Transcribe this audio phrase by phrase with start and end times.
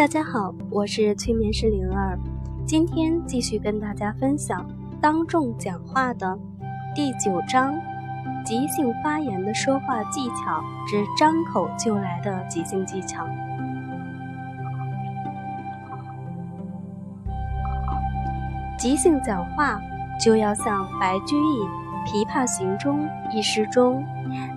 [0.00, 2.18] 大家好，我是催眠师灵儿，
[2.64, 4.66] 今天继续跟大家分享
[4.98, 6.38] 当众讲话的
[6.94, 7.74] 第九章：
[8.42, 13.28] 即兴发言的说话技巧之张口就来的即兴技巧。
[18.78, 19.78] 即兴讲话
[20.18, 21.58] 就要像白居易
[22.06, 24.02] 《琵琶行》中一诗中：“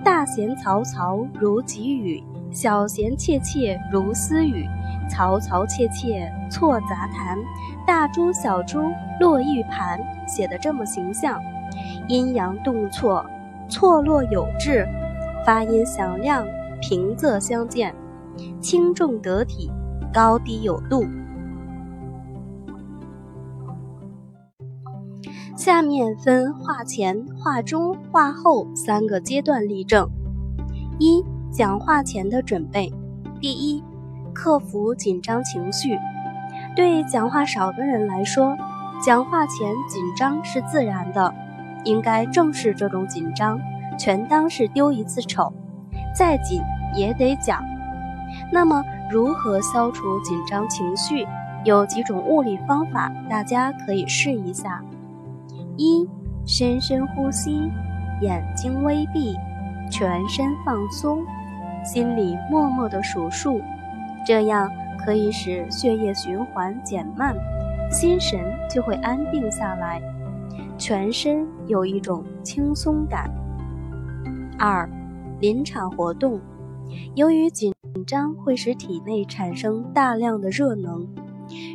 [0.05, 4.65] 大弦嘈嘈如急雨，小弦切切如私语。
[5.09, 7.37] 嘈嘈切切错杂弹，
[7.85, 8.79] 大珠小珠
[9.19, 11.39] 落玉盘。”写的这么形象，
[12.07, 13.25] 阴阳顿挫，
[13.69, 14.87] 错落有致，
[15.45, 16.47] 发音响亮，
[16.81, 17.93] 平仄相间，
[18.61, 19.69] 轻重得体，
[20.13, 21.05] 高低有度。
[25.55, 30.09] 下面分话前、话中、话后三个阶段例证。
[30.99, 32.91] 一、讲话前的准备。
[33.39, 33.83] 第一，
[34.33, 35.97] 克服紧张情绪。
[36.75, 38.57] 对讲话少的人来说，
[39.05, 41.33] 讲话前紧张是自然的，
[41.83, 43.59] 应该正视这种紧张，
[43.97, 45.53] 全当是丢一次丑，
[46.15, 46.61] 再紧
[46.95, 47.63] 也得讲。
[48.51, 51.27] 那么，如何消除紧张情绪？
[51.63, 54.83] 有几种物理方法，大家可以试一下。
[55.77, 56.05] 一，
[56.45, 57.71] 深深呼吸，
[58.19, 59.37] 眼睛微闭，
[59.89, 61.23] 全身放松，
[61.85, 63.61] 心里默默的数数，
[64.25, 64.69] 这样
[65.03, 67.35] 可以使血液循环减慢，
[67.91, 70.01] 心神就会安定下来，
[70.77, 73.29] 全身有一种轻松感。
[74.57, 74.89] 二，
[75.39, 76.39] 临场活动，
[77.15, 77.73] 由于紧
[78.05, 81.07] 张会使体内产生大量的热能，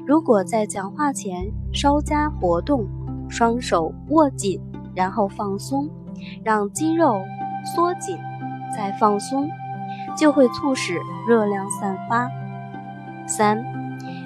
[0.07, 2.87] 如果在讲话前稍加活动。
[3.31, 4.59] 双手握紧，
[4.95, 5.87] 然后放松，
[6.43, 7.21] 让肌肉
[7.63, 8.17] 缩紧，
[8.75, 9.47] 再放松，
[10.19, 12.29] 就会促使热量散发。
[13.27, 13.65] 三，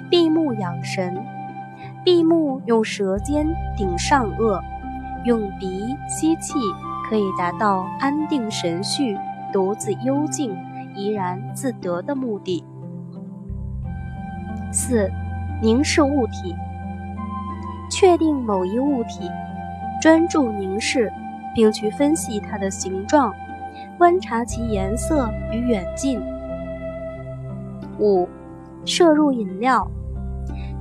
[0.09, 1.23] 闭目养神。
[2.03, 4.61] 闭目用舌尖顶上颚，
[5.23, 6.55] 用鼻吸气，
[7.09, 9.17] 可以达到安定神绪、
[9.53, 10.53] 独自幽静、
[10.95, 12.65] 怡然自得的目的。
[14.71, 15.09] 四，
[15.61, 16.55] 凝视物体。
[17.89, 19.29] 确定某一物体，
[20.01, 21.13] 专注凝视，
[21.53, 23.33] 并去分析它的形状，
[23.97, 26.21] 观察其颜色与远近。
[27.99, 28.27] 五，
[28.85, 29.89] 摄入饮料。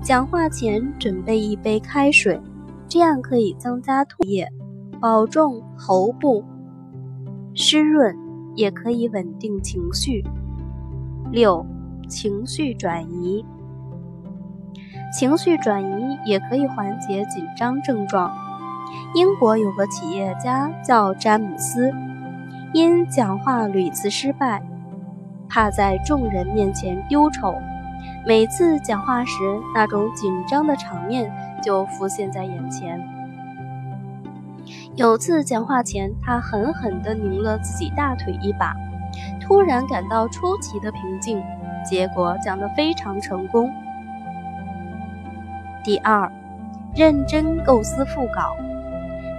[0.03, 2.41] 讲话前准备一杯开水，
[2.89, 4.49] 这样可以增加唾液，
[5.01, 6.45] 保重喉部
[7.55, 8.17] 湿润，
[8.57, 10.25] 也可以稳定情绪。
[11.31, 11.65] 六，
[12.09, 13.45] 情绪转移。
[15.17, 18.33] 情绪转移也可以缓解紧张症状。
[19.15, 21.93] 英国有个企业家叫詹姆斯，
[22.73, 24.63] 因讲话屡次失败，
[25.47, 27.55] 怕在众人面前丢丑，
[28.27, 29.35] 每次讲话时
[29.75, 31.31] 那种紧张的场面
[31.63, 32.99] 就浮现在眼前。
[34.97, 38.75] 有次讲话前，他狠狠地拧了自己大腿一把，
[39.39, 41.43] 突然感到出奇的平静，
[41.85, 43.71] 结果讲得非常成功。
[45.85, 46.31] 第二，
[46.95, 48.57] 认真构思副稿，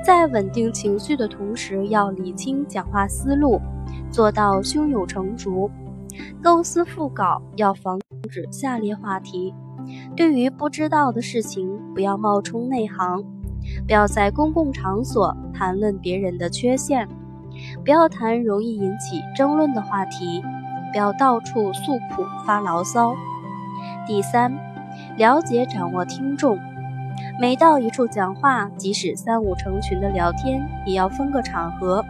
[0.04, 3.62] 在稳定情绪的同时，要理清讲话思路，
[4.12, 5.72] 做到胸有成竹。
[6.42, 7.98] 构思副稿要防
[8.30, 9.54] 止下列话题：
[10.14, 13.24] 对于不知道的事情，不要冒充内行；
[13.88, 17.08] 不要在公共场所谈论别人的缺陷；
[17.86, 20.42] 不要谈容易引起争论的话题；
[20.92, 23.16] 不要到处诉苦发牢骚。
[24.06, 24.54] 第三。
[25.18, 26.60] 了解掌握听众，
[27.40, 32.06] 每到一处讲话，即使三五成群的聊天，也要分个场合，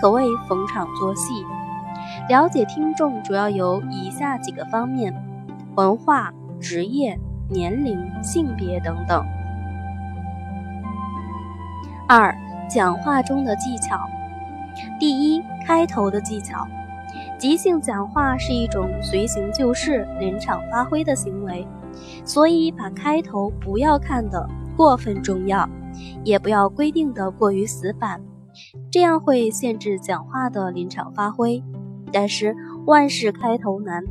[0.00, 1.44] 可谓逢场作戏。
[2.28, 5.14] 了解听众主要有以下几个方面：
[5.76, 7.18] 文化、职业、
[7.50, 9.22] 年龄、性别等等。
[12.08, 12.34] 二、
[12.68, 14.00] 讲话中的技巧。
[14.98, 16.66] 第一，开头的技巧。
[17.38, 21.66] 即兴讲话是一种随行就市、临场发挥的行为。
[22.24, 25.68] 所以，把开头不要看得过分重要，
[26.24, 28.20] 也不要规定的过于死板，
[28.90, 31.62] 这样会限制讲话的临场发挥。
[32.12, 32.54] 但是
[32.86, 34.02] 万事开头难，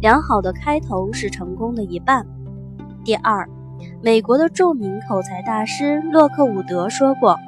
[0.00, 2.26] 良好的开头是成功的一半。
[3.04, 3.48] 第二，
[4.02, 7.38] 美国的著名口才大师洛克伍德说过，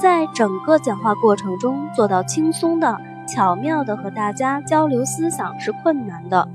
[0.00, 6.48] 在整个讲话过程中做到轻松的、巧妙的和大家交流思想是困难的。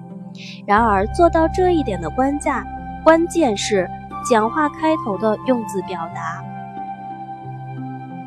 [0.65, 2.53] 然而，做到这一点的关键，
[3.03, 3.87] 关键是
[4.23, 6.43] 讲话开头的用字表达。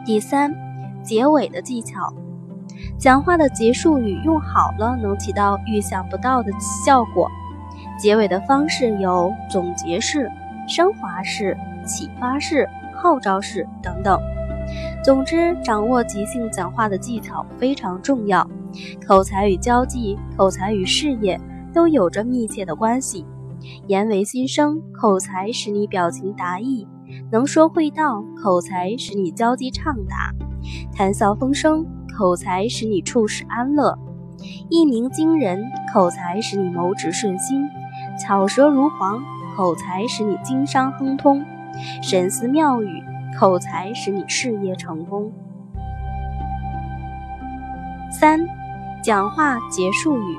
[0.04, 0.54] 第三，
[1.02, 2.12] 结尾的技巧，
[2.98, 6.52] 讲话的结束语用好了，能起到预想不到的
[6.84, 7.30] 效果。
[7.98, 10.30] 结尾的方式有总结式、
[10.68, 14.20] 升华式、启发式、号召式等等。
[15.02, 18.46] 总之，掌握即兴讲话的技巧非常重要。
[19.06, 21.40] 口才与交际、口才与事业
[21.72, 23.24] 都有着密切的关系。
[23.86, 26.86] 言为心声，口才使你表情达意，
[27.30, 30.32] 能说会道；口才使你交际畅达，
[30.94, 31.84] 谈笑风生；
[32.16, 33.98] 口才使你处事安乐，
[34.68, 35.58] 一鸣惊人；
[35.92, 37.62] 口才使你谋职顺心，
[38.20, 39.20] 巧舌如簧；
[39.56, 41.44] 口才使你经商亨通，
[42.02, 42.88] 神思妙语；
[43.38, 45.32] 口才使你事业成功。
[48.10, 48.40] 三，
[49.02, 50.36] 讲话结束语。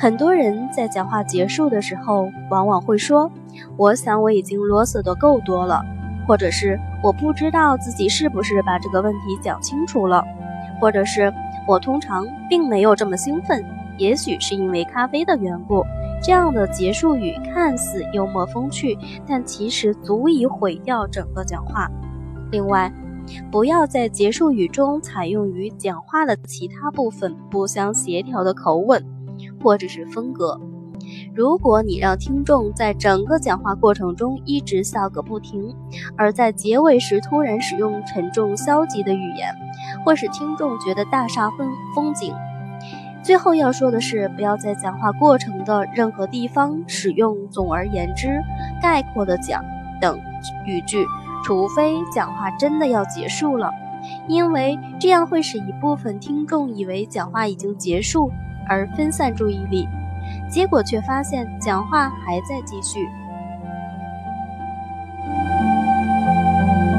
[0.00, 3.28] 很多人在讲话结束的时候，往往会说
[3.76, 5.84] ：“我想我已经啰嗦的够多了，
[6.24, 10.24] 或者是我不知道自己是不是把这个问题讲清楚了，
[10.80, 11.34] 或者是
[11.66, 13.64] 我通常并没有这么兴奋，
[13.98, 15.84] 也许是因为咖啡的缘故。”
[16.22, 18.96] 这样的结束语看似幽默风趣，
[19.26, 21.90] 但其实足以毁掉整个讲话。
[22.52, 22.92] 另外，
[23.50, 29.04] 不要在结束语中采用与讲话的其他部分不相协调的口吻。
[29.62, 30.60] 或者是风格。
[31.34, 35.74] 如果你让听众在整个讲话过程中一直笑个不停，
[36.16, 39.54] 而在结尾时突然使用沉重消极的语言，
[40.04, 42.34] 会使听众觉得大煞风风景。
[43.22, 48.40] 最后要说的是，不要在讲话过程的任何地方使用“总而言之
[48.82, 49.62] ”“概括的讲”
[50.00, 50.18] 等
[50.66, 51.06] 语句，
[51.44, 53.70] 除非讲话真的要结束了，
[54.28, 58.30] 因为这样会使一部分听众以为讲话已经结束。
[58.68, 59.88] 而分散注意力，
[60.48, 63.08] 结果却发现讲话还在继续。